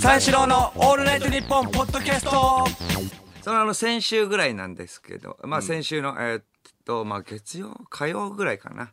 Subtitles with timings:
[0.00, 2.30] 三四郎のオールナイトニッポンポッドキャスト
[3.42, 6.44] そのあの先週ぐらいなんですけど、まあ先週の、えーっ
[6.84, 8.92] と、まあ月曜、火曜ぐらいかな。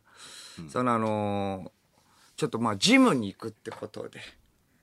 [0.68, 1.70] そのあのー
[2.36, 4.20] ちょっとまあジムに行くってことで。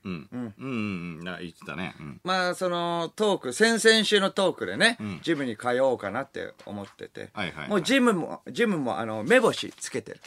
[0.03, 0.29] うん。
[0.31, 0.53] うん。
[0.57, 1.95] うんうんな言ってたね。
[1.99, 2.21] うん。
[2.23, 7.29] まあそのトーク、先々週のトークでね、ジムに通おうかなって思ってて。
[7.33, 7.69] はいはいはい。
[7.69, 10.19] もうジムも、ジムもあの、目星つけてる。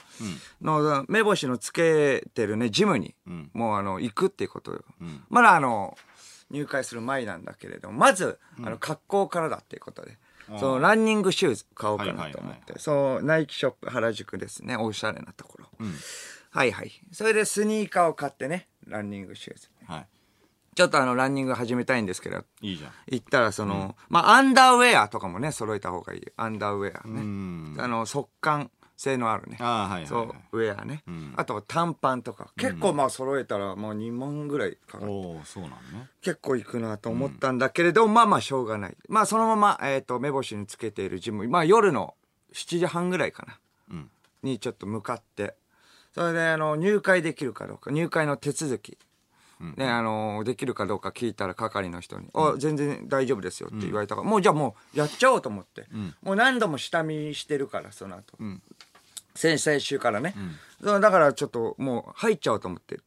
[0.62, 3.14] の目星のつけてるね、ジムに、
[3.52, 4.84] もうあの、行くっていうことよ。
[5.28, 5.96] まだあの、
[6.50, 10.18] 入会する前なんだけれども、まず、あの、格好からだっていうことで。
[10.58, 14.76] そのランニングシューズ買おうかなと思って、そうナイキショップ原宿ですね。
[14.76, 15.68] おしゃれなところ、
[16.50, 16.92] はいはい。
[17.12, 20.06] それでスニーカーを買ってねランニングシューズは
[20.74, 22.38] ちょっとあのランニング始めたいんですけど。
[22.60, 22.90] いいいじゃん。
[23.06, 27.80] 行ったらその、まあアンダーウェアとかもね揃えた方がいいアンダーウェアね。
[27.80, 29.56] あの速乾性のあるね。
[29.60, 30.06] あーはいはいはい。
[30.06, 31.04] そうウェアね、
[31.36, 36.08] あとは短パンとか結構まあ揃えたらもう2万ぐらいかかるおおそうなのね。
[36.22, 38.96] 結構行くなと思ったんだけれど、まあまあしょうがない。
[39.08, 42.14] まあそのまま、えっと目星につけているジムまあ夜の
[42.52, 43.58] 7時半ぐらいかな、
[43.90, 44.10] うん。
[44.42, 45.54] にちょっと向かって。
[46.14, 47.90] それであの入会できるかどうか。
[47.90, 48.98] 入会の手続き、
[49.76, 55.86] ね、あのできるかどうか聞いたら係の人に「あ全然大丈夫ですよ」って言われたから、もうじゃあもうやっちゃおうと思って、
[56.22, 58.36] もう何度も下見してるからその後、
[59.34, 60.34] 先々週からね、
[60.82, 63.00] そうだからちょっともう入っちゃおうと思って、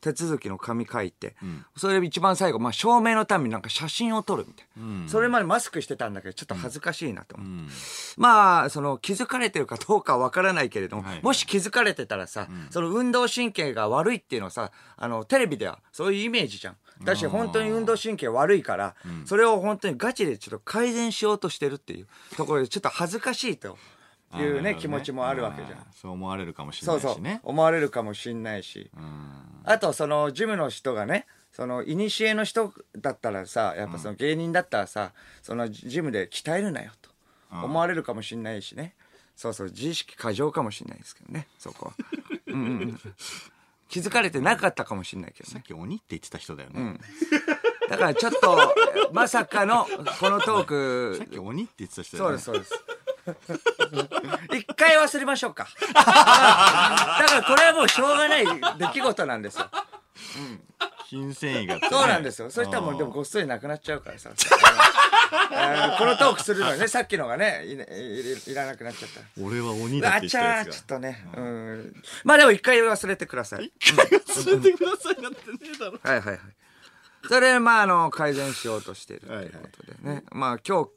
[0.00, 1.34] 手続きの紙書いて、
[1.76, 7.72] それで一番最後、まあ、証明のためになんか写真を撮るみたいな、それまでマスクしてたんだけどちょっと恥ずかしいなと思って、
[8.16, 16.76] まあその気づかれてるかどうかはわからないけれども、はいもし気づかれてたらさ、その運動神経が悪いっていうのはさあのテレビではそういうイメージじゃん。
[17.02, 23.76] だし本当に運動神経悪いから、それを本当にガチでちょっと改善しようとしてるっていうところでちょっと恥ずかしいと
[24.42, 25.78] いうね気持ちもあるわけじゃん。
[25.92, 27.10] そう思われるかもしれそうそう。
[27.10, 28.90] ないしね思われるかもしんないし、
[29.64, 35.12] あとそのジムの人がねその古の人だったらさやっぱその芸人だったらさ、
[35.42, 37.10] そのジムで鍛えるなよと
[37.50, 38.94] 思われるかもしんないしね、
[39.36, 41.92] そうそう自意識過剰かもしんないですけどねそこは。
[42.48, 43.00] うんうんうん。
[43.88, 45.52] 気づかれてなかったかもしんないけどね。
[45.52, 46.98] さっき鬼って言ってた人だよね。
[47.88, 48.74] だからちょっと
[49.12, 49.84] まさかの
[50.18, 52.38] このトークさっき鬼って言ってた人だよね。
[52.38, 52.93] そうですそうです
[54.52, 59.70] 一回忘れましょうか だからこれはもうしょうがない出来事なんですよ
[61.08, 62.50] 筋繊維がねそうなんですよ。
[62.50, 64.30] そしたらもうでもごっそりなくなっちゃうからさ。
[65.98, 69.20] このトークするのにね、さっきのがね、いいいいらなくなっちゃった。
[69.40, 71.24] 俺は鬼だっあて言っちゃーちょっとね。
[71.36, 72.02] うん。
[72.24, 73.72] まあでも一回忘れてください。
[73.96, 76.40] が忘れてくださいなんてねえだろはいはいはい。
[77.28, 80.24] それでまああの、改善しようとしているということでね。
[80.32, 80.90] まあ今日、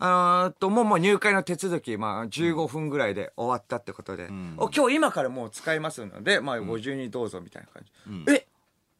[0.00, 7.82] あと、もうもう入会の手続き、まあ15分ぐらいで終わったってことで、お今日今からもう使いますので、まあご自由にどうぞみたいな感
[8.26, 8.32] じ。
[8.32, 8.46] え？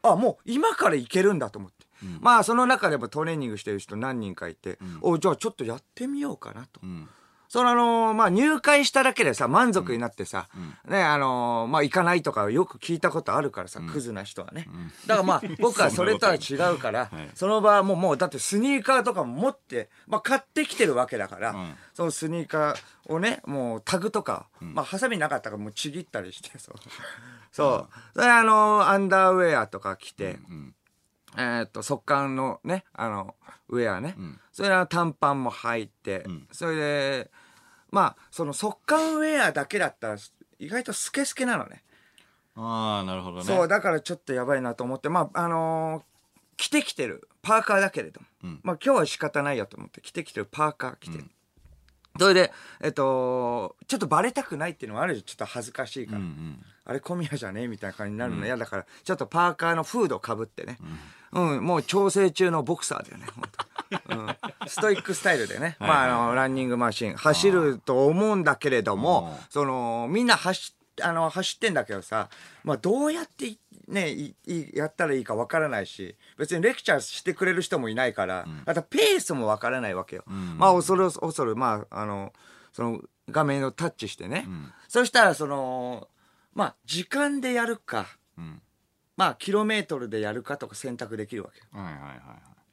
[0.01, 1.85] あ、もう今からいけるんだと思って。
[2.21, 6.79] まあその中でもトレーニングしてる人何人かいて、おじゃあちょっとやってみようかなと。
[7.49, 10.47] そのあのーまあ入会しただけでさ、満足になってさ、
[10.87, 14.67] ね、あのーまあ行かないとかよく聞いたことあるからさ、クズな人はね。
[15.07, 17.29] だからまあ僕はそれとは違うから、 はい。
[17.33, 21.75] その場はもうもうだってスニーカーとかも持って、まあ買ってきてるわけだから、ん。
[21.95, 26.75] そのスニーカーをね、もうタグとか、まあハサミなかったからもうちぎったりして、そう。
[27.51, 27.89] そう。
[28.13, 30.37] それあのーアンダーウェアとか着て、
[31.37, 33.35] えーっと、速乾のね、あの、
[33.69, 34.15] ウェアね。
[34.51, 37.31] それは短パンも履いて、それで、
[37.91, 40.17] まあ、その速乾ウェアだけだったら、
[40.59, 41.83] 意外とスケスケなのね。
[42.55, 43.43] ああなるほどね。
[43.43, 46.03] そう、だからちょっとやばいなと思って、まあ、あのー
[46.61, 48.27] 着てきてるパーカーだけれども、
[48.63, 51.23] まあ今日は仕方ないやと思って着てきてるパーカー着てる。
[52.19, 52.51] それで、
[52.81, 55.23] えっと、ちょっとバレたくないっていうのもあるじゃん。
[55.23, 56.21] ちょっと恥ずかしいから。
[56.83, 57.63] あれ小宮じゃね？
[57.63, 60.79] えみたいな感じになるの嫌だから、ちょっとパーカーのフードかぶってね。
[60.81, 60.99] うん、
[61.31, 63.69] もう調整中のボクサーだよね、本当。
[64.15, 64.35] うん、
[64.67, 72.29] ストイックスタイルでね、まあ、あの、ランニングマシン、走ると思うんだけれども、その、みんな走っあの走ってんだけどさ、
[72.63, 82.33] まあ、どうやっていねいいやったらいいかわからないし別にレクチャーしてくれる人もいないから、あとペースもわからないわけよ、まあ恐る恐るまああの
[82.71, 84.47] その画面をタッチしてね、
[84.87, 86.07] そしたらその
[86.53, 88.05] まあ時間でやるか、
[89.19, 91.65] まあキロメートルでやるかとか選択できるわけよ。
[91.73, 92.19] はいはいはい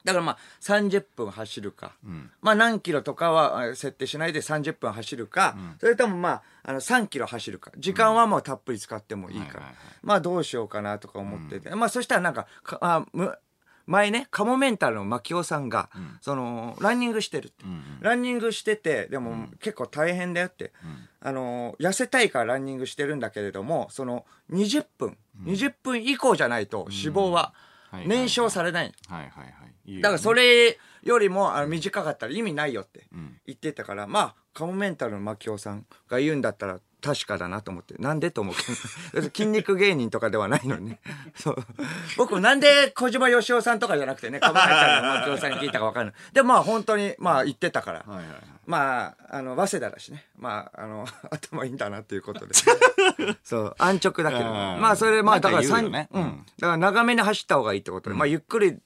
[0.04, 1.96] だからまあ30分走るか、
[2.40, 7.72] まあ何キロとかはあ設定しないで30分走るか、それともまああの3キロ走るか。
[7.76, 9.74] 時間はもうたっぷり使ってもいいから、はいはいはい。
[10.04, 13.36] まあどうしようかなとか思ってて、まあそしたらなんかかあむ
[13.86, 15.90] 前ねカモメンタルの牧雄さんが、
[16.20, 17.64] そのランニングしてるって、
[18.00, 20.72] ランニングしててでも結構大変だよって、
[21.20, 27.52] あの痩せたいからランニングしてるんだけれどもその20分、20分以降じゃないと脂肪は、
[27.90, 29.16] はい燃焼されないの。
[29.16, 29.54] はいはいはい
[29.86, 37.94] 言うよねだからそれよりもあの短かったら意味ないよってん言ってたから、まあ、カモメンタルの牧雄さんが言うんだったら確かだなと思って。
[37.98, 38.54] なんでと思う
[39.12, 39.22] けど。
[39.32, 41.00] 筋肉芸人とかではないのにね。
[41.36, 41.56] そう。
[42.16, 46.14] 僕なんで小島よしおさんとかじゃなくてね、カモメンタルの牧雄さんに聞いたかわかんない。
[46.32, 48.00] でもまあ本当に、まあ言ってたから。
[48.00, 50.26] はいはいはいまあ、あの、早稲田だしね。
[50.36, 52.54] まあ、あの、 頭いいんだなっていうことで。
[53.44, 54.50] そう、安直だけど。
[54.50, 58.78] うんまあ、それで、まあ、だからねうんだから長めに走った方がいいってことで、まあ、ゆっくり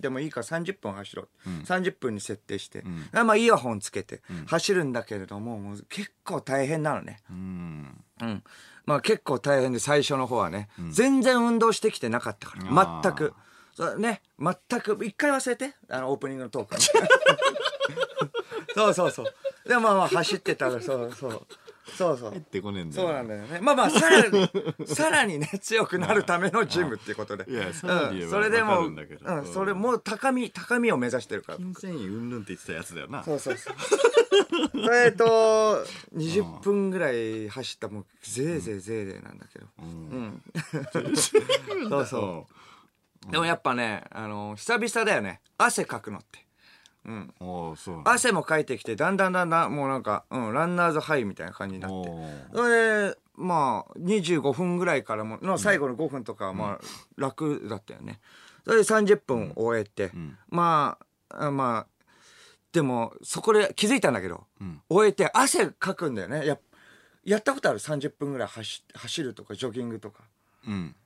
[0.00, 1.48] でもいいから30分走ろう。
[1.64, 2.82] 30分に設定して。
[3.12, 7.20] まあ、イヤホンつけて走るんだけれども、もう結構大変なのね。
[7.30, 8.44] うんうん。
[8.86, 10.68] まあ、結構大変で、最初の方はね。
[10.90, 13.00] 全然運動してきてなかったから。
[13.02, 13.34] 全く。
[13.74, 16.76] そうね、全く、一回忘れて、あの、オープニングのトーク。
[18.76, 19.26] そうそうそう。
[19.66, 21.46] でもまあまあ走ってたら、そうそう。
[21.96, 22.40] そうそう入っ。
[22.42, 23.60] てこねえんだよそうなんだよね。
[23.62, 24.50] まあまあ、さらに、
[24.86, 27.50] さらにね、強くなるためのジムっていうことで。
[27.50, 31.58] いやさらに言えばうんそれでわかもう、るんだけどうん、それもう高み、高みを目指してるから。
[31.58, 33.74] 金銭員うんぬんって言ってたやつだよなそうそうそう。
[34.94, 35.84] えっと、
[36.14, 39.66] 20分ぐらい走った、もう、ぜいぜいぜいぜいなんだけど。
[39.78, 40.42] うん。
[41.88, 42.46] そうそ
[43.28, 43.32] う。
[43.32, 45.40] でもやっぱね、あの、久々だよね。
[45.56, 46.45] 汗かくのって。
[47.06, 48.04] うん。
[48.04, 52.10] 汗もかいてきて、だんだんだんだん、もうなんか、うん、ランナーズハイみたいな感じになって。
[52.52, 56.84] それで、まあ、25分ぐらいからも、の最後の5分とかは、まあ、
[57.16, 58.20] 楽だったよね。
[58.64, 60.98] それで30分終えて、んま
[61.28, 62.04] あ、あまあ、
[62.72, 66.44] でも、そこで気づいたんだけど、ん終えて汗かくんだよね。
[66.44, 66.58] や、
[67.24, 70.24] やったことある ?30 分ぐらい走走るとか、ジョギングとか。
[70.66, 70.96] うん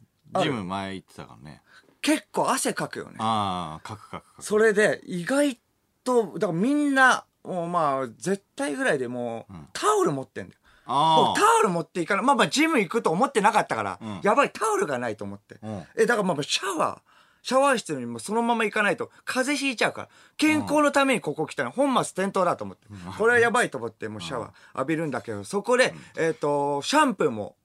[0.42, 1.60] ジム前行ってたからね
[2.02, 3.16] 結構汗かくよね。
[3.18, 5.60] ああカクカクカクそれで、意外
[6.04, 10.60] と、だからみんな、もうまあ、絶対ぐらいでもう、タオル持ってんだよ。
[10.86, 12.24] タオル持っていかない。
[12.24, 15.56] まあまあ、ジム行くと思ってなかったから、うんやばい、タオルがないと思って。
[15.62, 17.00] うんえ、だからまあまあ、シャワー、
[17.42, 20.08] シャワー室にもそのまま行かないと、風邪ひいちゃうから。
[20.36, 22.86] 健康のためにここ来たの、本末転倒だと思って。
[23.16, 27.56] これはやばいと思って、もうシャワー浴びるんだけど、そこで、えっ、と、シャンプーも、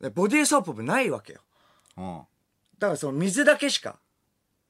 [0.00, 1.40] ねボディーソープもないわけよ。
[1.96, 2.20] うん
[2.78, 3.96] だからその水だけしか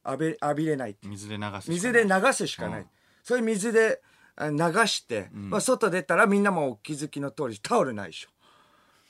[0.04, 2.80] 浴び浴びれない水で流すしかない水で流すしかない。
[2.80, 2.86] うん
[3.24, 4.00] それ水で
[4.34, 4.56] あ流
[4.86, 8.28] して、まあ、外出たらみんなもうお気づきの通りタオルないでしょ。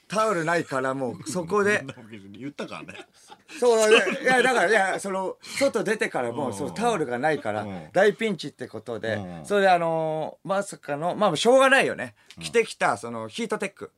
[0.08, 1.84] タオルないからもう そこで、
[2.38, 3.06] 言ったからね
[3.58, 12.14] そう、いやだから、いや、その、外出てからもう、うんそう、タオルがないからうん、大ピンチってことでう、んそれであのー、まさかの、まあ、しょうがないよね。
[12.40, 13.84] 着てきた、その、ヒートテック。
[13.84, 13.92] うん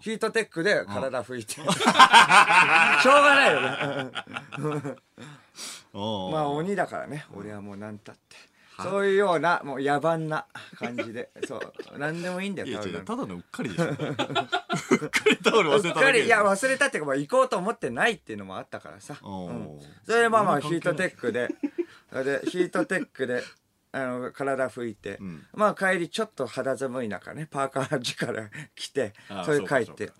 [0.00, 1.54] ヒートテックで体拭いて。
[1.56, 3.60] しょうがないよ
[4.02, 4.96] ね。
[5.92, 8.50] まあ鬼だからね、俺はもう何たって。
[8.82, 10.46] そういうような、もう野蛮な
[10.78, 11.30] 感じで。
[11.46, 11.98] そう。
[11.98, 13.84] 何でもいいんだよ、ただのうっかりでしょ。
[13.90, 19.16] うっかりタオル忘れただけうっかり、いや、忘れたっていうか、まあ、行こうと思ってないっていうのもあったからさ。
[19.22, 19.80] うん。
[20.06, 21.48] それでまあまあ、ヒートテックで、
[22.10, 23.42] それで、ヒートテックで、
[23.92, 25.46] あの、体拭いて、ん。
[25.52, 30.12] まあ帰りちょっと肌寒い中ね、パーカー力着てあー、それで帰って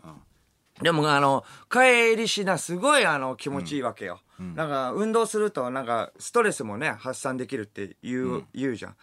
[0.83, 4.21] でもあの、帰りしな、すごいあの、気持ちいいわけよ。
[4.39, 8.97] なんか、運動すると、なんか、ストレスもね、発散できるって言う、言うじゃん。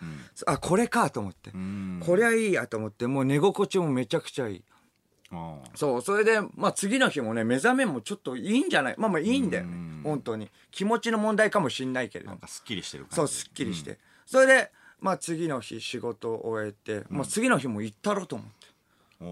[0.48, 1.52] あ、これかと思って。
[1.54, 4.64] うんこりゃいいやと思って、もう寝心地もめちゃくちゃいい。
[5.32, 8.96] うんそう、それで、まあ次の日もね、目覚めもちょっといいんじゃない？
[8.98, 10.02] まあまあいいんだよねうん。
[10.04, 10.50] 本当に。
[10.72, 12.40] 気持ちの問題かもしんないけれどなん。
[12.40, 14.00] かすっきりしてる感じそう、すっきりして。
[14.26, 18.67] それで、まあ次の日仕事を終えて、まあ次の日も行ったろうと思って。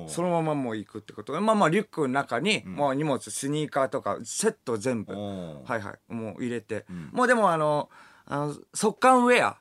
[0.08, 1.34] そのままもう行くってこと。
[1.34, 6.86] で、まあまあリュックの中に、もう荷物、スニーカーとか、セット全部、はいはい、もう入れて。
[7.12, 7.89] もうでもあの、
[8.25, 9.58] あの、速乾ウェア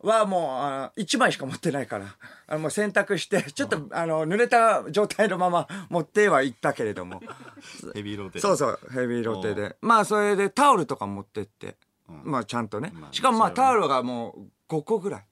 [0.00, 2.06] はもう、あの1枚しか持ってないから、
[2.46, 7.20] あのもう洗濯して、ちょっと、あの、濡れた状態のまま持っては行ったけれども。
[7.94, 9.76] ヘビーローテそうそう、ヘビーロテで。
[9.80, 11.76] まあ、それでタオルとか持ってって。
[12.08, 12.90] まあ、ちゃんとね。
[12.94, 15.26] まあしかもまあ、タオルがもう5個ぐらい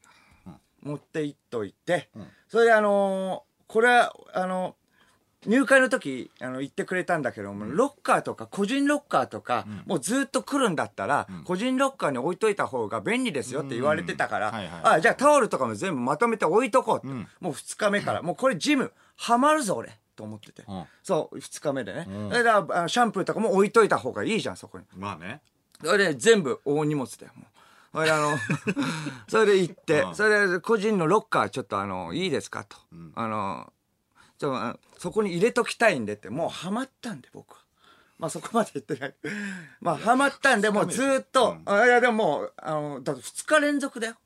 [0.83, 2.11] 持っていっといて、
[2.49, 4.77] それであのーこれは、あの
[5.47, 17.15] 入会の時、あの、言ってくれたんだけども、ロッカーとか、個人ロッカーとか、もうずっと来るんだったら、個人ロッカーに置いといた方が便利ですよって言われてたから、うんはいはいあ、じゃあタオルとかも全部まとめて置いとこうって。
[17.41, 20.65] もう2日目から、もうこれジム、ハマるぞ俺と思ってて。
[20.67, 22.05] うんそう、2日目でね。
[22.05, 24.85] んだからシャンプーとかも置いといた方がいいじゃん、そこに。
[24.97, 25.41] まあね
[25.85, 27.47] それで全部大荷物だよ、もう。
[27.97, 28.37] それであの、
[29.29, 32.77] それで行ってう、んそれで個人のロッカーちょっとあの、いいですかと。
[33.15, 33.73] あの、
[34.39, 37.59] ちょあそこに入れときたいんでって、もうハマったんで、僕は。
[38.19, 39.15] まあそこまで言ってない。
[39.81, 44.17] まあハマったんで、もうずーっと、あいやでももう、あの、だって2日連続だよ。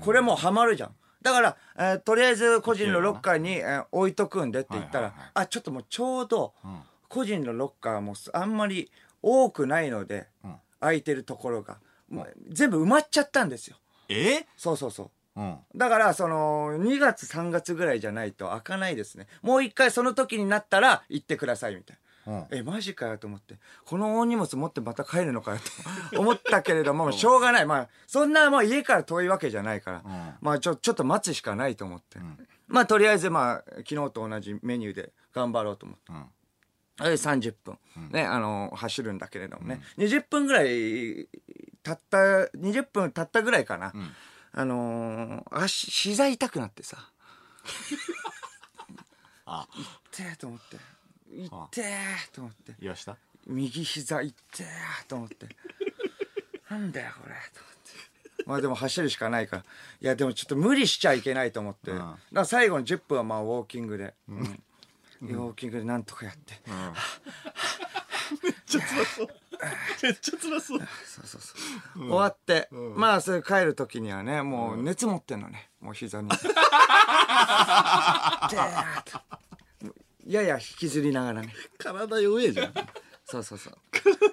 [0.00, 0.96] これもうハマるじゃん。
[1.22, 11.78] だから、えーとりあえず個人のロッカーに、えー置いとくんでって言ったら、はいはいはいあ、ちょっともうちょうどん、個人のロッカーもあんまり多くないので、ん空いてるところが。
[12.08, 13.76] もう全部埋まっちゃったんですよ。
[14.08, 14.46] え？
[14.56, 15.10] そうそうそう。
[15.40, 15.58] うん。
[15.74, 19.26] だから、その、2月3月ぐらいじゃないと開かないですね。
[19.42, 22.00] もう一回その時になったら行ってくださいみたいな。
[22.00, 23.56] うんえ、マジかよと思って。
[23.84, 25.58] この大荷物持ってまた帰るのかよ
[26.12, 27.66] と 思ったけれども、しょうがない。
[27.66, 29.98] まあ、そんなもう家から遠いわけじゃないから。
[29.98, 32.18] んまあ、ちょ、ちょっと待つしかないと思って。
[32.66, 36.12] まあ、とりあえずまあ、昨日と同じメニューで頑張ろうと思って。
[36.12, 36.26] うん。
[37.04, 37.78] で30分、
[38.10, 41.28] ね、あの、走るんだけれどもね、20分ぐらい、
[41.86, 42.18] たった、
[42.58, 43.92] 20分経ったぐらいかな。
[44.52, 46.96] あのー足、膝痛くなってさ。
[49.46, 49.66] あ、
[50.12, 50.76] 痛えと思って。
[51.30, 51.98] 痛え
[52.32, 52.74] と思って。
[52.80, 53.16] 言わした？
[53.46, 54.66] 右膝痛え
[55.06, 55.46] と思って。
[56.68, 57.34] なんだよ、これ。
[57.54, 57.74] と思っ
[58.36, 58.44] て。
[58.46, 59.62] まあでも走るしかないから。
[59.62, 59.66] い
[60.06, 61.92] や、でもちょっと無理しちゃいけないと思って。
[61.92, 64.14] うん最後の10分はまあウォーキングで。
[64.28, 64.62] うん
[65.22, 66.60] ウォーキングでなんとかやって。
[68.42, 69.28] めっちゃ辛そう。
[70.02, 70.78] めっちゃ辛そう。
[70.78, 70.84] そ
[71.22, 71.54] うそうそ
[71.96, 72.00] う。
[72.08, 75.70] 終わって、まあ、それ帰る時にはね、もう熱持ってんのね。
[75.80, 76.30] もう膝に。
[80.26, 81.54] やや引きずりながらね。
[81.78, 82.74] 体弱えじゃん。
[83.24, 83.74] そうそうそう。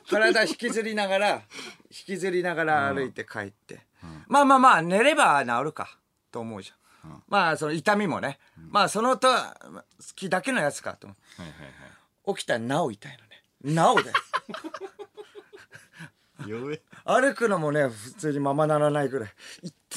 [0.10, 1.42] 体引きずりながら、
[1.90, 3.86] 引きずりながら歩いて帰って。
[4.28, 5.98] まあまあまあ、寝れば治るか、
[6.32, 7.24] と思うじゃん。
[7.28, 8.40] まあ、その痛みもね。
[8.70, 9.84] まあ、そのと、好
[10.16, 11.16] きだけのやつかと思
[12.32, 12.36] う。
[12.36, 13.44] 起きたらなお痛いのね。
[13.76, 14.10] なおで。
[14.10, 14.14] はい。
[14.14, 14.22] 弱
[14.74, 14.93] え。
[17.06, 19.30] 歩くのもね、普通にままならないぐらい。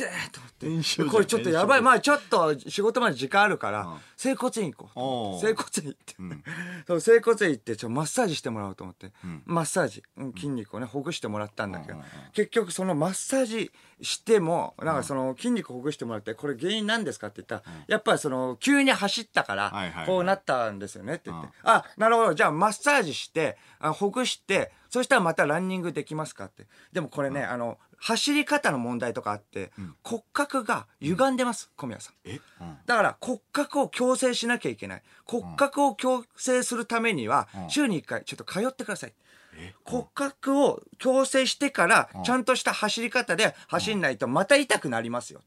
[0.05, 1.11] いってーと思って。
[1.11, 1.81] これちょっとやばい。
[1.81, 5.41] まあちょっと仕事まで時間あるから、ん整骨院行こう。
[5.41, 6.15] 整骨院行って。
[6.87, 9.07] そう、整骨院行って、ちょっとマッサージしてもらおうと思って。
[9.07, 13.73] んマッサージ、うん筋肉をね、ほぐしてもらったんだけど、うんうんうん結局そのマッサージ
[14.03, 21.49] しても、なんかその筋肉ほぐしてもらって、これ原因なんですかって言ったら、やっぱりその、急に走ったからこうなったんですよねって言って。
[21.49, 22.35] うんあ、なるほど。
[22.35, 26.67] じゃあマッサージして、あほぐして、そしたらまたランニングできますかって。
[26.93, 29.73] でもこれね、あの、走り方の問題とかあって、
[30.03, 32.15] 骨格が歪んでます、小宮さん。
[32.25, 32.41] え？
[32.61, 32.79] うん。
[32.87, 35.03] だから骨格を矯正しなきゃいけない。
[35.25, 37.71] 骨格を矯正するためには、うん。
[37.71, 39.15] 週に1回ちょっと通ってください。
[39.59, 39.75] え？
[39.85, 45.43] 骨格を矯正してから、ちゃんとした走り方で走んないとまた痛くなりますよ。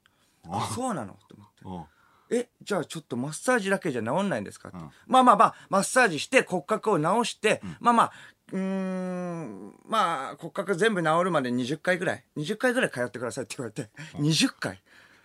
[0.50, 1.18] あ、そうなの？
[1.27, 1.89] と思って。
[2.32, 4.82] え、じゃあちょっとマッサージだけじゃ治んないんですかって、ん。
[5.08, 8.12] まあまあまあ、マッサージして骨格を直して、まあまあ、
[8.51, 14.82] うーん、まあ骨格全部治るまで20回ぐらい、20回ぐらい通ってくださいって言われて、20回。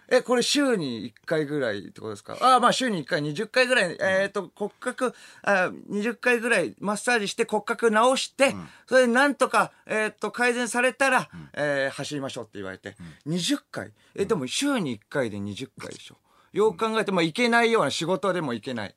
[0.07, 2.37] え、これ週に1回ぐらいってことですか？
[2.39, 8.55] ああ、まあ週に1回、20回ぐらい、えっ、と、骨格、あ20回ぐらいマッサージして骨格直して、
[8.87, 13.93] それでなんとか、えっ、と、改善されたら、えー走りましょうって言われて、20回？
[14.15, 16.17] え、でも週に1回で20回でしょ。
[16.53, 18.95] よく考えても、いけないような仕事でもいけない。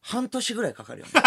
[0.00, 1.12] 半年ぐらいかかるよね。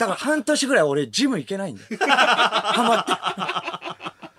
[0.00, 1.88] だから半年ぐらい俺ジム行けないんだよ。
[2.00, 4.30] ハマって。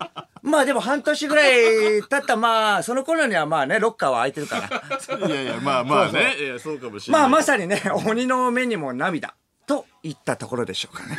[0.42, 5.28] まあでも半年ぐらい経ったまあ、その頃にはまあね、ロッカーは空いてるから。
[5.28, 6.34] いやいや、まあまあね。
[6.36, 7.22] いや、そうかもしれない。
[7.22, 9.36] まあまさにね、鬼の目にも涙。
[9.64, 11.16] といったところでしょうかね。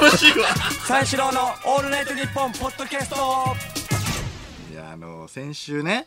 [0.00, 0.46] 楽しいわ。
[0.86, 3.16] 三四郎のオールナイトニッポンポッドキャスト
[4.72, 6.06] いや、あの、先週ね、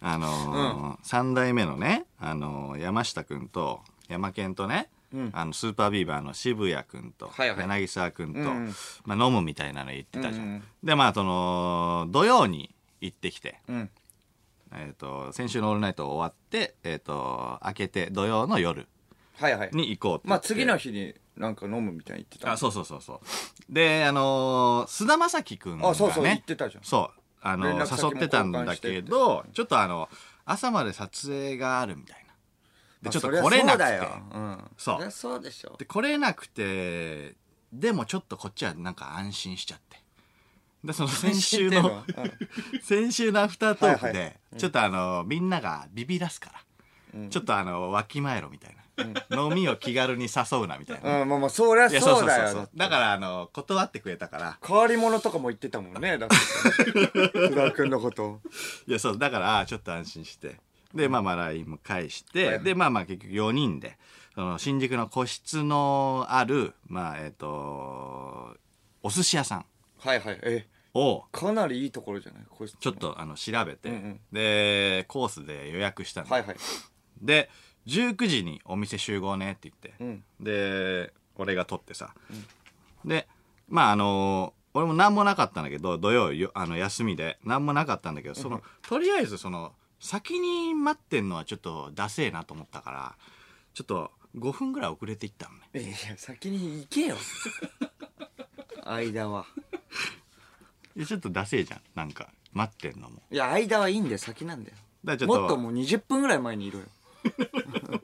[0.00, 4.88] あのー、三代目のね、あのー、山下くんと、山健とね、
[5.32, 8.74] あの、スーパービーバーの渋谷くんと、柳沢くんと、うん
[9.04, 10.62] まあ、飲むみたいなの言ってたじゃん。
[10.82, 13.90] で、まあ、その、土曜に行ってきて、うん。
[14.72, 18.86] えっ、と、先週のオールナイト終わって、えっ、と、明けて土曜の夜。
[19.72, 22.52] に行こうってまあ次の日になんか飲むみたいに言ってた。
[22.52, 23.72] あ、そうそうそうそう。
[23.72, 25.88] で、あのー菅田将暉くんが、ね。
[25.88, 27.20] あそうそう言ってたじゃんそう。
[27.42, 30.10] あの誘ってたんだけど、ちょっとあの、
[30.44, 32.29] 朝まで撮影があるみたいな。
[33.02, 34.00] で、ちょっと来れなくて。
[34.76, 35.10] そうん。
[35.10, 35.76] そうでしょ。
[35.78, 37.34] で、来れなくて、
[37.72, 39.98] でもちょっとこっちはなんか安心しちゃって。
[40.84, 42.04] で、その先週の、
[42.82, 47.28] 先週のアフタートークはいはで、ちょっとあの、みんながビビらすから。
[47.28, 48.80] ちょっとあの、わきまえろみたいな。
[49.30, 51.22] 飲みを気軽に誘うなみたいな。
[51.22, 52.68] うん、まあまあ、そりゃそうだよ。
[52.74, 54.58] だからあの、断ってくれたから。
[54.66, 56.18] 変わり者とかも言ってたもんね。
[56.18, 56.36] だって。
[57.32, 58.40] 福田君のこと。
[58.86, 60.60] いや、そう、だから、あちょっと安心して。
[60.94, 63.96] で、まあまあ LINE も返して、で、まあまあ結局4人で、
[64.34, 68.56] その新宿の個室のある、まあ、えっ、と、
[69.02, 69.64] お寿司屋さん。
[69.98, 70.38] はいはい。
[70.42, 72.42] え、を、かなりいいところじゃない？
[72.48, 72.94] こいつちょっ。
[72.94, 74.20] とあの調べて、うんうん。
[74.32, 76.56] で、コースで予約したんで、はいはい。
[77.20, 77.50] で、
[77.86, 80.24] 19時にお店集合ねって言って、うん。
[80.40, 82.14] で、俺が取ってさ、
[83.04, 83.28] で、
[83.68, 87.38] まああの俺も何もなかったんだけど、土曜よあの休みで。
[87.44, 93.14] 何もなかったんだけど、その、とりあえずその、先に待ってんのはちょっとダセえなと思ったから、
[93.74, 95.88] ちょっと5分ぐらい遅れていったのね。
[95.88, 97.16] いや、先に行けよ。
[98.84, 99.46] 間は。
[100.96, 101.82] いやちょっとダセえじゃん。
[101.94, 103.22] なんか待ってんのも。
[103.30, 104.18] いや間はいいんだよ。
[104.18, 104.76] 先なんだよ。
[105.04, 105.26] だっと。
[105.26, 106.86] もっともう20分ぐらい前にいろよ。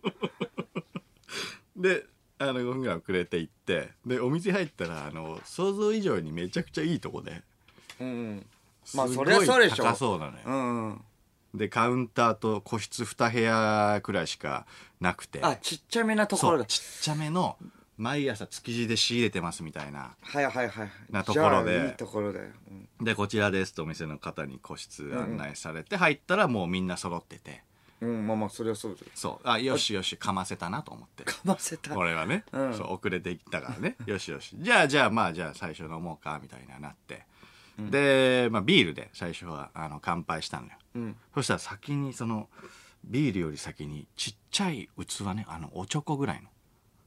[1.76, 2.06] で
[2.38, 7.42] あの5分ぐらい遅れて行ってでお店入ったらあの想像以上にめちゃくちゃいいとこで。
[8.00, 8.46] うんうん。
[8.94, 9.84] まあそりゃそうでしょ。
[9.84, 11.04] 高そうなのよ、うんうん
[11.56, 14.66] でカウンターと個室2部屋くらいしか
[15.00, 15.40] なくて。
[15.42, 16.64] あちっちゃめなところだ。
[16.64, 17.56] そうちっちゃめの
[17.98, 20.14] 毎朝築地で仕入れてますみたいな。
[20.20, 21.72] はいはいはいなところで。
[21.72, 22.46] じゃあいいところだよ、
[22.98, 23.04] うん。
[23.04, 23.74] でこちらです。
[23.74, 27.62] とお店の方に個室案内されて入ったらもうみんな揃ってて。
[28.02, 29.06] うん、まあまあそれはそうだよ。
[29.14, 29.48] そう。
[29.48, 31.24] あよしよしかませたなと思って。
[31.24, 31.96] かませた。
[31.96, 32.74] 俺はね、うん。
[32.74, 33.96] そう遅れていったからね。
[34.04, 34.54] よしよし。
[34.58, 37.24] じゃあじゃあまあじゃあ最初飲もうかみたいななって、
[37.78, 41.16] で、まあ、ビールで最初はあの乾杯したのよ、うん。
[41.34, 42.48] そしたら先にその
[43.04, 46.48] ビールより先にちっちゃい器ねあのおちょこぐらいの。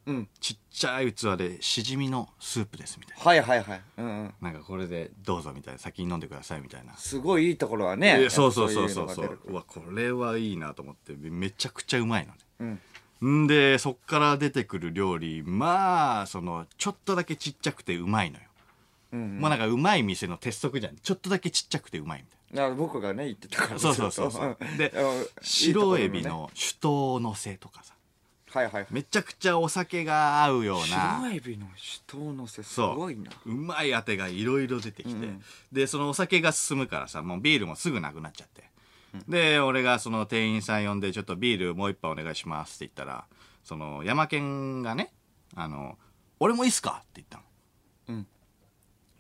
[0.06, 0.30] うん。
[0.40, 3.24] ちっちゃい器でしじみのスープですみたいな。
[3.24, 3.82] はいはいはい。
[3.98, 4.34] うんうん。
[4.42, 6.96] なんかこれでどうぞみたいな先に飲んでくださいみたいな。
[6.98, 8.24] すごいいいところはね。
[8.24, 9.10] えそうそうそうそう。
[9.10, 12.40] そううわこれはいいなと思ってめちゃくちゃうまいのね。
[12.60, 13.44] うん。
[13.44, 18.44] んでそっから出てくる料理まあそのちょっとだけちっちゃくてうまいのよ、
[19.12, 20.96] うんもうなんかうまい店の鉄則じゃん。
[20.98, 23.74] ちょっとだけちっちゃくてうまいみたいだから僕がね言ってたから。
[23.74, 24.58] なそうそうそうそう。
[24.78, 24.94] で
[25.42, 27.96] 白エビの酒盗のせとかさ。
[28.52, 28.88] はいはいはい。
[28.90, 31.20] めちゃくちゃお酒が合うような。
[31.22, 33.32] 白エビの酒盗のせすそうごいな。
[33.46, 33.50] う。
[33.50, 38.64] まいあてがいろいろ出てきて、うんでそのお酒が進むからさもうビールもすぐなくなっちゃって、
[39.28, 43.26] で俺がその店員さん呼んで「ちょっとビールもう一杯お願いします」って言ったら
[43.64, 45.14] その山県がね
[45.56, 45.98] 「あの
[46.40, 47.44] 俺もいいっすか?」って言ったの、
[48.08, 48.28] うん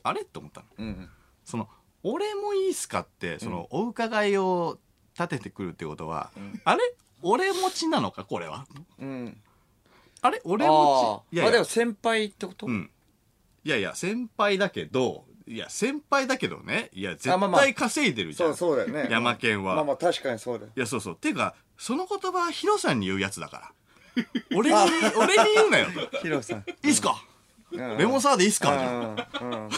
[0.03, 0.21] あれ？
[0.21, 0.67] って思ったの。
[0.77, 1.09] うん
[1.45, 1.67] その
[2.03, 4.77] 「俺もいいっすか?」ってそのお伺いを
[5.17, 6.31] 立ててくるってことは、
[6.63, 6.81] あれ？
[7.21, 8.65] 俺持ちなのかこれは？
[8.99, 9.41] うん。
[10.21, 10.41] あれ？
[10.45, 11.35] 俺あ持ち？
[11.35, 11.47] いやいや。
[11.47, 12.67] ーあでも先輩ってこと？
[12.67, 12.89] うん。
[13.65, 17.61] いやいや、先輩だけど、いや、先輩だけどね、いや、絶あまあまあ。
[17.61, 18.49] 対稼いでるじゃん。
[18.49, 19.09] そうそうだよね。
[19.11, 19.75] 山県は。
[19.75, 20.71] まあまあ確かにそうだよ。
[20.75, 21.15] いや、そうそう。
[21.17, 23.73] ていうか、その言葉はヒロさんに言うやつだか
[24.15, 24.23] ら。
[24.55, 24.75] 俺に、
[25.17, 25.87] 俺に言うなよ。
[26.21, 26.59] ヒロさん。
[26.83, 27.21] いいっすか？
[27.23, 27.28] うん
[27.71, 28.77] レモンサワーでいいっすか？
[28.77, 29.69] じゃんうんうん。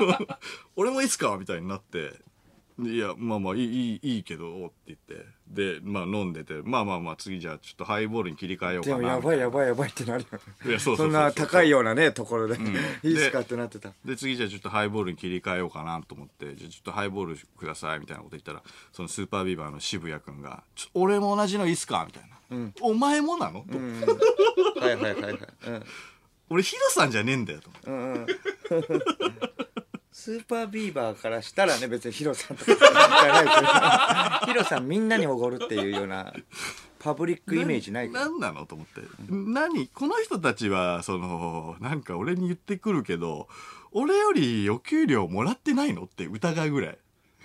[0.76, 2.12] 俺もいいっすかみたいになって。
[2.82, 5.26] いや、まあまあ、いい、いい、けど、って言って。
[5.48, 8.96] で、まあ飲んでて、まあまあまあ、次じゃあちょっとハイボールに切り替えようかな。
[8.96, 12.56] でもやばいやばいやばいってなるよいやそうそうそんな高いようなねところで。
[12.56, 12.66] ん。
[13.02, 13.92] いいっすかってなってた。
[14.02, 22.22] で次じゃあちょっとハイボールに切り替えようかなと思ってじゃあちょっとハイボールくださいみたいなこと言ったらそのスーパービーバーの渋谷君が「ちょ俺も同じのいいっすか?」みたい
[22.58, 24.00] な、お前もなの?」と、うん。
[24.80, 25.32] はいはいはいはい。
[25.66, 25.84] うん
[26.50, 27.90] 俺ヒロさんじゃねえんだよ」と思って。
[27.90, 28.26] うんうん。
[30.12, 36.34] スーパービーバーからしたらね別にヒロさんとかじゃないけどヒロさんみんなにおごるっていうような
[36.98, 43.48] パブリックイメージないけど何なのと思って、何この人たちはそのなんか俺に言ってくるけど
[43.92, 46.98] 俺よりお給料もらってないのって疑うぐらい。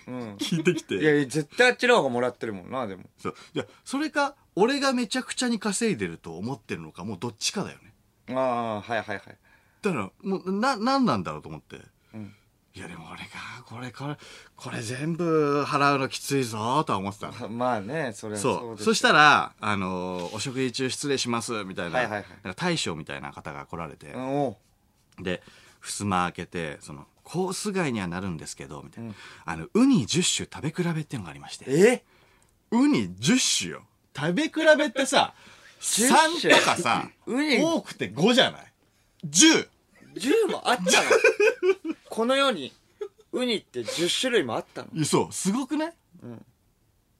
[0.08, 0.34] うん。
[0.36, 0.96] 聞いてきて。
[0.96, 3.04] いやいや絶対あっちの方がもらってるもんなでも。
[3.16, 3.34] そう。
[3.54, 7.94] いやそれか俺がめちゃくちゃに稼いでると思ってるのかもうどっちかだよね
[8.30, 9.20] ああはいはいはい。
[9.82, 11.76] だからもうな何なんだろうと思って、
[12.16, 12.34] ん。
[12.74, 13.26] いやでも俺が
[13.64, 14.16] これこれ
[14.56, 17.48] これ全部払うのきついぞとは思ってたの。
[17.50, 18.82] まあねそれはそう。
[18.82, 22.54] そしたらあのお食事中失礼しますみたいな,、はいはいはい。
[22.54, 24.56] 大将みたいな方が来られて、うん
[25.22, 25.42] で
[25.80, 31.64] 襖開けてそのコース外にはなるんですけどみたいな、あのウニ10種食べ比べっていうのがありまして。
[31.68, 32.04] え？
[32.70, 33.82] ウニ10種よ。
[34.14, 38.72] 食べ比べってさ10 3とかさ多くて5じゃない
[39.28, 39.68] ？10!
[40.14, 41.10] 10もあったの。
[42.08, 42.72] この世に
[43.32, 44.88] ウニって10種類もあったの。
[44.94, 45.32] いやそう。
[45.32, 45.94] すごくない、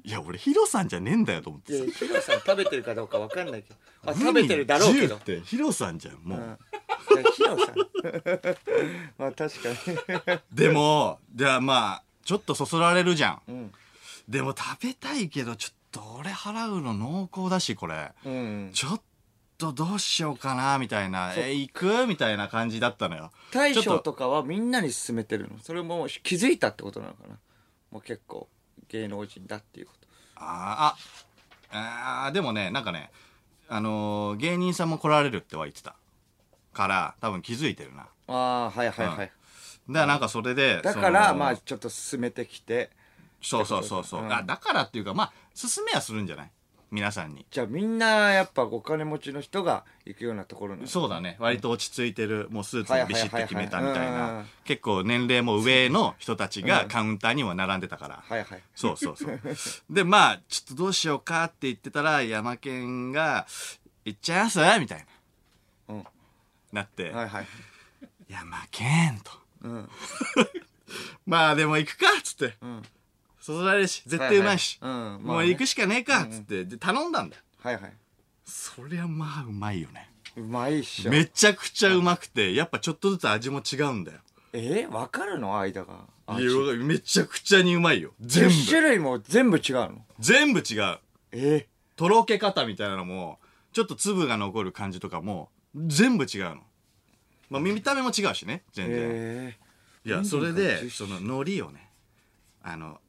[0.05, 3.77] いや俺ヒロさんじゃねえんだよと思っいやヒロさん食べてるかどうかわかんないけど。
[4.11, 5.17] あ食べてるだろうけど。
[5.17, 6.59] 10ってヒロさんじゃんもう、
[7.17, 7.25] うん。
[7.33, 7.77] ヒロさん。
[9.19, 10.41] まあ確かに。
[10.53, 13.73] でもじゃあまあちょっとそそられるじゃん、ん。
[14.29, 18.13] でも食べたいけどちょっと俺払うの濃厚だしこれ。
[18.25, 18.71] うん。
[18.73, 19.01] ちょっ
[19.59, 21.33] とどうしようかなみたいな。
[21.37, 22.07] え行く？
[22.07, 23.33] みたいな感じだったのよ。
[23.53, 25.59] 大将とかはみんなに勧めてるの。
[25.61, 27.37] それも気づいたってことなのかな。
[27.91, 28.49] もう結構
[28.89, 30.07] 芸能人だっていうこと。
[30.37, 32.27] あーあ。
[32.27, 33.11] あーでもねなんかね
[33.69, 35.97] あのー芸人さんも来られるっては言ってた。
[36.73, 38.07] から多分気づいてるな。
[38.29, 39.31] ああはいはいはい、だか
[39.89, 42.91] らなんかそれでだからまあちょっと進めてきて。
[43.41, 44.33] そうそうそうそう、うん。
[44.33, 46.51] あだからっていうかまあ勧めはするんじゃない？
[46.91, 47.45] 皆さんに。
[47.51, 51.37] じゃあみんなやっぱお金持ちの人が行くようなところなのそうだね。
[51.41, 54.45] 割と落ち着いてるもうスーツもビシッと決めたみたいな。
[54.65, 58.63] 結構年齢も上の人たちがカウンターには並んでたから、はいはい。
[58.77, 59.41] そうそうそう。
[59.91, 63.47] でまあちょっとどうしようかって言ってたら山県が
[64.05, 65.07] 「行っちゃいます?」みたい
[65.89, 66.07] な、うん。
[66.73, 67.47] なって、はいはい。
[68.29, 69.33] 山県と。
[69.63, 69.73] うん。
[69.75, 69.89] ま
[71.27, 72.65] まあでも行くかっつって。
[72.65, 72.83] ん
[73.47, 74.79] そそられるし、絶対うまいし。
[74.81, 77.43] はいはいうんまあねもう行くしかねえかっつって、で頼んだんだよ。
[77.63, 77.93] はいはい
[78.45, 80.11] そりゃまあうまいよね。
[80.37, 84.19] うまいっしょめちゃくちゃうまくて、やっぱちょっとずつ味も違うんだよ。
[84.53, 85.59] えわかるの？
[85.59, 88.13] 間があいやめちゃくちゃにうまいよ。
[88.21, 88.89] 全10種部。
[88.89, 90.05] 類も全部違うの？
[90.19, 90.99] 全部違う。
[91.33, 91.67] え？
[91.95, 93.39] とろけ方みたいなのも、
[93.73, 96.57] ちょっと粒が残る感じとかも、全部違うの。
[97.49, 98.97] まあ見た目も違うしね、全然。
[98.99, 99.57] え
[100.05, 101.91] いや、それで、10その海苔をね、
[102.63, 103.01] あの、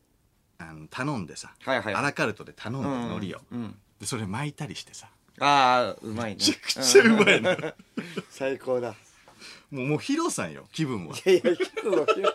[0.60, 1.94] あの頼んでさ、はいはい。
[1.94, 6.38] アラカルトで頼んで、うん海苔を、うんで、それ巻いたりしてさ、ああうまいね。
[6.40, 7.56] めちゃくちゃうまいの。
[8.30, 8.96] 最高だ。
[9.72, 11.16] もう、もうヒロさんよ、気分は。
[11.16, 11.48] いやいやヒ
[11.84, 12.34] ロヒロ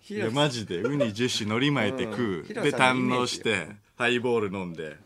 [0.00, 2.38] ヒいや、ロマジで、ウニ10種海苔巻いて食う。
[2.38, 2.44] うん。
[2.44, 4.98] ヒロで、堪能して、ハイボール飲んで、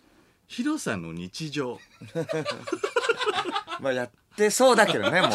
[0.47, 1.81] ヒロさんの日常。
[3.81, 5.31] まあやってそうだけどねもう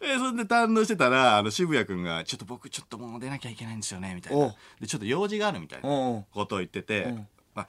[0.00, 4.54] えそれで堪能してたら、あの、渋谷くんが、ちょっと僕ちょっともう出なきゃいけないんですよね、みたいな。
[4.80, 5.88] で、ちょっと用事があるみたいな
[6.32, 7.66] ことを言っててん、あ、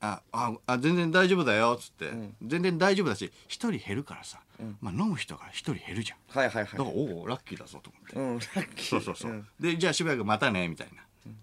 [0.00, 2.34] あ、あ、あ全然大丈夫だよ、つってん。
[2.42, 4.40] 全然大丈夫だし、一人減るからさ、
[4.80, 6.18] まあ飲む人が一人減るじゃん。
[6.28, 8.16] はいはいはいだから、おお、ラッキーだぞ、と思って。
[8.16, 9.32] うんラッキーそうそうそう。
[9.32, 11.02] んで、じゃあ渋谷君またね、みたいな。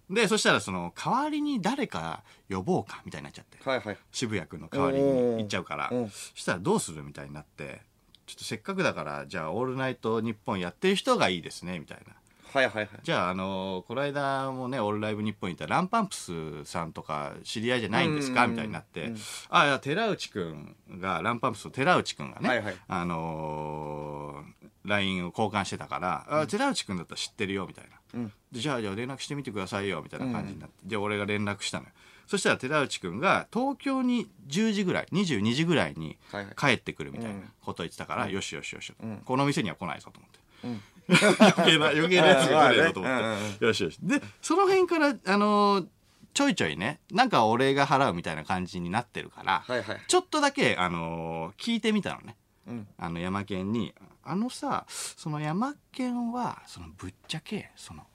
[0.09, 3.57] で、そしたらその、代わりに誰か呼ぼうか、みたいになっちゃって。
[3.67, 7.81] はいはい渋谷君の代わりに行っちゃうからそしたらどうするみたいになって
[8.27, 12.13] ちょっとせっかくだからじゃあ「オールナイトニッポン」やってる人がいいですねみたいな。
[12.53, 12.89] はいはいはい。
[13.03, 19.13] じゃああのこの間もね「オールライブニッポン」行ったランパンプスさんとか知り合いじゃないんですかうんみたいになって。
[19.49, 22.77] あいや寺内くんがランパンプスの寺内くんがね、はいはい。
[22.87, 28.33] あのー LINE を交換してたから「あ寺内くんだったら知ってるよ」みたいな、うん。
[28.51, 31.91] でじゃあじゃあ連絡してみてくださいよみたいな感じになって、で俺が連絡したのよ
[32.27, 36.17] そしたら寺内くんが東京に10時ぐらい22時ぐらいに
[36.57, 39.21] 帰ってくるみたいなことを言ってたから、よしよしよし、ん。
[39.23, 40.39] この店には来ないぞと思って。
[40.65, 40.81] うん。
[41.09, 43.37] 余計な余計なやつが来ねえぞと思って、 まあね。
[43.37, 43.67] うんうん。
[43.67, 43.97] よしよし。
[44.01, 45.87] でその辺からあのー
[46.33, 50.01] ちょいちょいねなんか俺が払うみたいな感じになってるから、はいはい。
[50.07, 52.35] ちょっとだけあのー聞いてみたのね。
[52.67, 52.87] うん。
[52.97, 58.05] あの山県に「あのさその山県はそのぶっちゃけその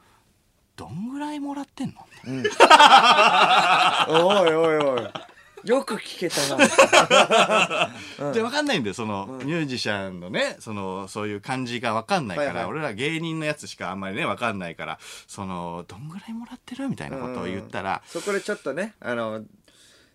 [0.83, 1.95] どんぐらいもらってんの?」
[4.09, 5.09] おいおいおい。
[5.64, 7.90] よく聞けたな。
[8.33, 16.88] で分かんないんだよその、ミュージシャンのねそのそういう感じが分かんないから、俺ら芸人のやつしかあんまりね分かんないからそのどんぐらいもらってる？
[16.88, 19.42] みたいなことを言ったら、そこでちょっとねあの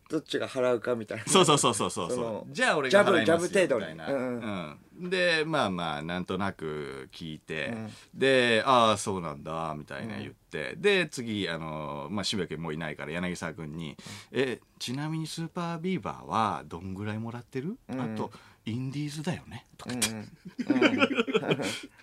[0.10, 1.26] どっちが払うかみたいな。
[1.26, 2.10] そうそうそうそうそう。
[2.10, 3.94] そじゃあ俺が払いますよジャブジャブ程度に。
[3.94, 5.10] みたいな、うんうん。
[5.10, 7.90] でまあまあなんとなく聞いて、うん。
[8.14, 13.98] でああそうなんだみたいな言って、で次あの、まあ、渋谷君もういないから柳沢君に
[14.32, 17.78] 「えちなみにスーパービーバーはどんぐらいもらってる？
[17.90, 18.02] うん。
[18.02, 18.32] あと
[18.66, 20.28] インディーズだよね」とかって、うん っ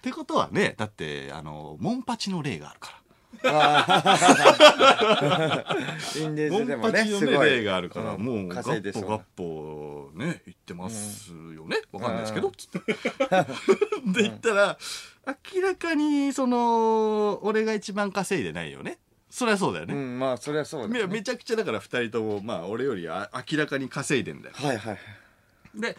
[0.02, 3.03] てことはねだってあのモンパチの例があるから。
[3.44, 3.48] イ
[6.26, 7.50] ンディーズでもねすごい。
[7.50, 8.22] 例があるから、うん。
[8.22, 12.54] もうガッポガッポね言ってますよね、わかんないですけど、うん。
[12.54, 12.78] つって。
[14.06, 14.78] で言ったら
[15.54, 18.98] 明らかにその俺が一番稼いでないよね。
[19.30, 21.06] そりゃそうだようね、んまあそりゃそうだね。
[21.08, 24.54] めちゃくちゃだから二人ともまあ俺よりあ明らかに稼いでんだよ。
[24.56, 24.98] はいはい。
[25.74, 25.96] で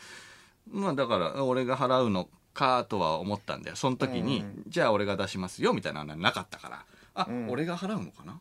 [0.72, 3.76] まあだから俺が払うのかとは思ったんだよ。
[3.76, 4.64] その時に、うん。
[4.68, 7.50] じゃあ俺が出しますよみたいなのはなかったからあ、うん。
[7.50, 8.40] 俺が払うのかな？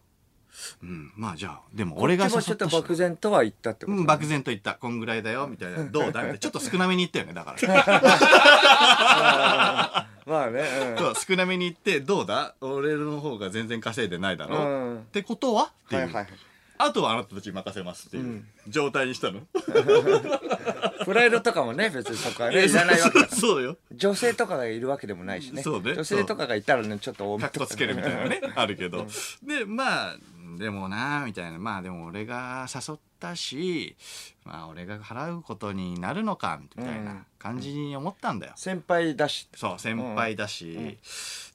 [0.85, 4.75] うんまあじゃあでも俺がちもちょっと漠然とは言ったってことうん、漠然と言った。
[4.75, 5.85] こんぐらいだよ、みたいな。
[5.85, 6.03] どう？
[6.03, 6.39] だみたいな。
[6.39, 10.07] ちょっと少なめに言ったよね、だから。
[10.27, 12.55] まあねそう少なめに言って、どうだ？
[12.61, 14.61] 俺の方が全然稼いでないだろ、う。
[14.95, 14.99] ん。
[14.99, 15.73] ってことは？
[15.87, 16.33] っていう、うんはいはい
[16.79, 18.45] あとはあなたたちに任せますっていううん。
[18.69, 19.41] 状態にしたの？
[21.05, 23.21] プライドとかもね別にそこはねいらないわけ。
[23.21, 23.77] だからそうよ。
[23.93, 25.63] 女性とかがいるわけでもないしね。
[25.63, 25.95] そうね。
[25.95, 29.07] 女性とかがいたらねちょっと多めかっこつけるみたいなね、 あるけど。
[29.43, 30.17] で、まあ、
[30.59, 31.59] でもな、みたいな。
[31.59, 33.97] まあでも俺が誘ったし、
[34.45, 38.53] まあ俺が払うことになるのか、みたいな感じに思ったんだよ。
[38.57, 39.49] 先輩だし。
[39.55, 40.99] そう先輩だし、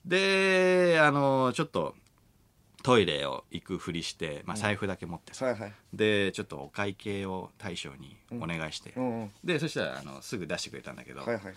[0.05, 1.95] であのちょっと
[2.89, 5.73] トイレを行くふりして、まあ、財布だけ持ってさ、はいはい。
[5.93, 9.21] でちょっとお会計を大将にお願いして、うん。
[9.21, 11.54] うんでそしたらあのすぐ出してくれたんだけど「はいはい。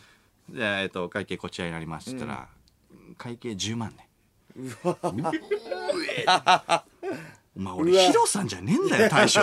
[0.50, 2.48] じゃあ、えっと、お会計こちらになります」っつったら、
[3.16, 4.10] 会計10万ね。
[4.56, 4.98] うわ。
[7.56, 9.40] お前俺ヒロさんじゃねえんだよ大将。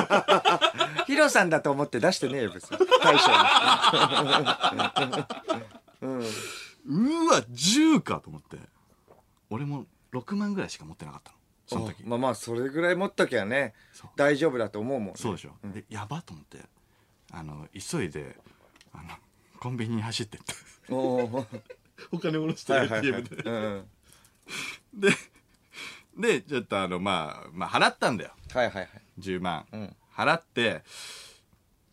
[1.07, 2.77] ヒロさんだと思って出してねえよ別に。
[3.01, 3.37] 大将に。
[6.01, 6.19] うん。
[7.25, 8.57] うわ10かと思って。
[9.49, 11.38] 俺も6万ぐらいしか持ってなかったの
[11.69, 12.03] その時。
[12.03, 13.73] まあまあそれぐらい持っときゃね
[14.15, 15.13] 大丈夫だと思うもんね。
[15.15, 16.59] そうでしょ、でやばと思って
[17.31, 18.35] あの急いで
[18.91, 19.03] あの
[19.59, 20.53] コンビニに走ってって
[20.91, 21.61] おー。
[22.11, 23.21] お金下ろしてはいはいはい。
[23.21, 23.43] ATM で。
[23.43, 23.89] うん
[24.93, 25.09] で
[26.17, 28.31] でちょっとあのまあまあ払ったんだよ。
[28.51, 28.89] はいはいはい。
[29.19, 29.95] 10万、ん。
[30.11, 30.83] 払って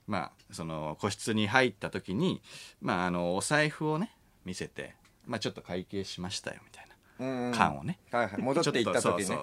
[0.06, 2.40] まあその個室に入った時に
[2.80, 4.94] まああのお財布をね見せて
[5.26, 6.85] まあちょっと会計しましたよみたいうんうんな
[7.18, 8.40] 缶をね、はいはい。
[8.40, 9.38] 戻っていった時ね。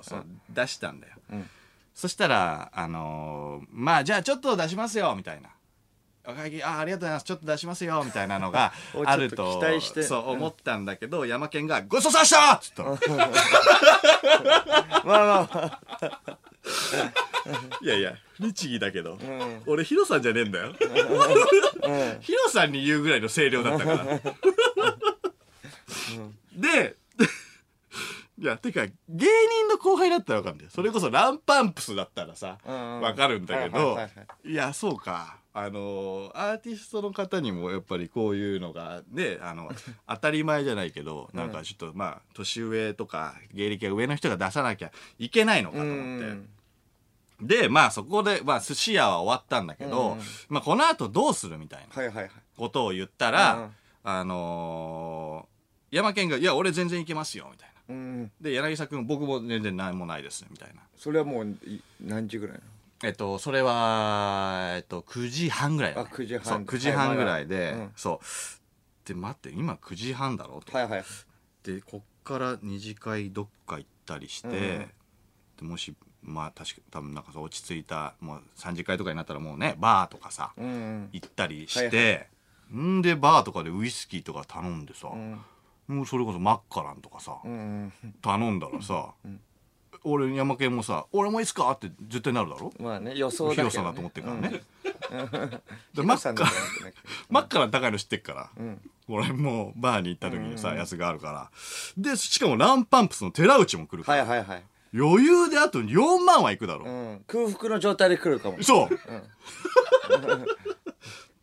[0.49, 1.49] 出したんだよ、ん。
[1.93, 5.49] そしたらあのーまあじゃあちょっと出しますよみたいな。
[6.25, 7.23] お会計あありがとうございます。
[7.25, 10.03] ちょっと出しますよみたいなのが おあるとと期待して。
[10.03, 12.97] そう思ったんだけど、山県が「ごちそうさした!」っつったの。
[15.03, 15.51] まあまあ。
[15.51, 15.79] ま
[17.81, 19.25] いやいや律儀だけど、あ。
[19.25, 19.63] うん。
[19.65, 20.73] 俺ヒロさんじゃねえんだよ。
[22.21, 24.05] ヒロさんに言うぐらいの声量だったから。
[26.53, 26.95] で
[28.43, 39.71] いやてか芸人の後輩だったらわかるんだよそれこそランパンプスだったらさうんうんわかるんだけどはいはいはいはいやそうかあのアーティストの方にもやっぱりこういうのがねあの
[40.09, 46.25] 当たり前じゃないけどなんかちょっとまあ年上とか芸歴が上の人が出さなきゃいけないのかとう思って。
[46.25, 46.49] ん。
[47.41, 52.31] でまあそこで、まあ、寿司屋は終わったんだけど、うんうんまあ、この後どうするみたいなはいはいはい。
[52.57, 57.72] ことを言ったら、うんあのー、山県が「いや俺全然行けますよ」みたいな。
[57.89, 58.31] うん。
[58.41, 60.81] で柳沢君僕も全然何もないですみたいな。
[60.95, 62.59] それはもうい何時ぐらい
[63.03, 66.43] えっとそれはえっと9時半ぐらいだ、ね、あ9時半。
[66.43, 67.91] そう9時半ぐらいで、はいまだうん。
[67.95, 69.07] そう。
[69.07, 70.61] で待って今9時半だろ？
[70.61, 71.03] と、はいはい。
[71.63, 74.91] でこっから二次会どっか行ったりして、うん
[75.57, 75.93] でもし
[76.23, 81.09] まあ確か多分なんか落ち着いたもう3次会とかになったらもうねバーとかさ、うんうん。
[81.11, 82.27] 行ったりして、
[82.73, 85.39] んでバーとかでウイスキーとか頼んでさ、うん
[85.87, 89.13] もうそれこそマッカランとかさ、うん頼んだらさ、
[90.05, 92.71] 俺山県もさ「俺もいいっすか?」って絶対なるだろ？
[92.77, 92.85] うん。
[92.85, 93.69] まあね、予想だけど、ね。
[93.69, 94.61] ヒロさんだと思ってるからね、
[95.95, 96.05] うん。
[96.07, 96.45] マッカ
[97.29, 98.81] マッカラン高いの知ってっから、うん。
[99.07, 101.51] 俺もうバーに行った時にさ、やつがあるから
[101.97, 104.63] でしかもランパンプスの寺内も来るから、はいはいはい。
[104.95, 107.23] 余裕であと4万はいくだろ、うん。
[107.27, 108.61] 空腹の状態で来るかも。
[108.61, 108.89] そう、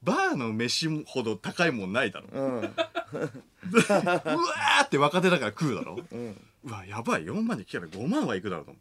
[0.03, 2.74] バーの飯ほど高いもんないだろ、うん。
[3.72, 6.37] うわーって若手だから食うだろ、うん。
[6.64, 7.24] うわやばい。
[7.24, 8.80] 4万で来たら5万はいくだろうと思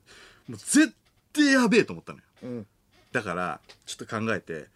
[0.49, 0.93] うもう絶
[1.33, 2.23] 対やべえと思ったのよ。
[2.43, 2.67] うん。
[3.11, 4.67] だからちょっと考えて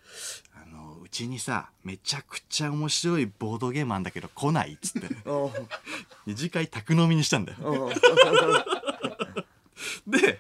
[0.56, 5.08] あのうちにさめちゃくちゃ面白いボードゲームあんだけど来ないっつって。
[6.26, 7.92] 二次会宅飲みにしたんだよ。
[10.08, 10.40] で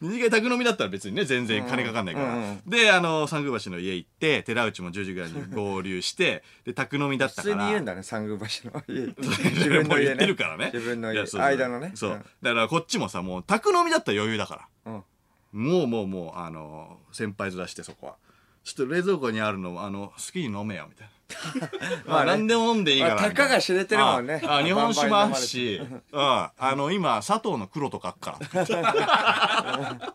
[0.00, 2.60] 二次会宅飲みだったら別にね全然金かかんないから、うんうん。
[2.66, 7.62] であの三宮橋の家行って寺内も10時ぐらいに合流してで宅飲みだった普から。
[7.62, 9.14] 通に言うんだね、三宮橋の家。
[9.18, 10.04] 自 自分の家ね。
[10.06, 11.92] 言ってるからね自分の家間のね。
[11.94, 12.24] そう、ん。
[12.42, 14.92] だからこっちもさもう宅飲みだったら余裕だから。
[14.92, 15.04] うん。
[15.52, 18.16] もうもうもうあの先輩面してそこは。
[18.62, 21.12] ちょっと冷蔵庫にあるのあの好きに飲めよみたいな
[22.06, 23.14] まあ何でも飲んでいいから。
[23.16, 24.42] まあたかが知れてるもんね。
[24.44, 25.76] ああ日本酒もあるし。
[25.76, 26.02] うん。
[26.12, 30.14] あの今砂糖の黒とかあっから。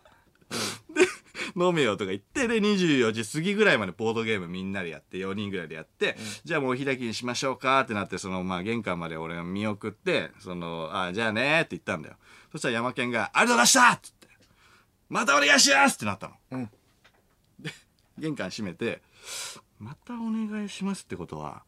[0.94, 1.06] で
[1.56, 12.16] 飲めよとか言ってで24時過ぎぐらいまでボードゲームみんなでやって4人ぐらいでやって、じゃあもうお開きにしましょうかってなってそのまあ玄関まで俺が見送ってそのあじゃあねって言ったんだよ。
[12.52, 14.28] そしたら山県が「ありがとうございました!」っつって
[15.08, 16.70] 「またお願いします!」ってなったの、うん。
[17.58, 17.72] で
[18.18, 19.00] 玄関閉めて
[19.78, 21.62] 「またお願いします」ってことは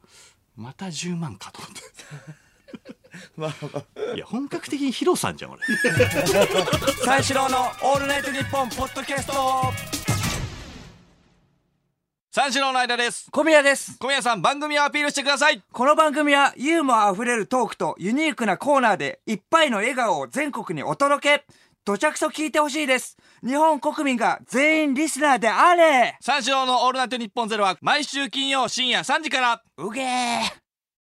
[0.57, 1.83] また10万かと思って。
[3.37, 4.15] まあまあ。
[4.15, 5.63] いや本格的にヒロさんじゃん俺。
[7.05, 9.99] 三四郎のオールナイトニッポンポッドキャスト。
[12.31, 13.31] 三四郎の間です。
[13.31, 13.99] 小宮です。
[13.99, 15.63] 小宮さん番組をアピールしてください。
[15.73, 21.47] この番組はユーモアあふれるトークとユニークなコーナーでいっぱいの笑顔を全国にお届け
[21.89, 23.17] どちゃくそ聞いてほしいです。
[23.43, 26.19] 日本国民が全員リスナーであれ。
[26.21, 29.63] 三四郎のオールナイトニッポンゼロは毎週金曜深夜3時から。
[29.79, 30.68] うげー